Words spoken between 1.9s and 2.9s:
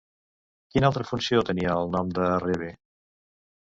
nom de Reve?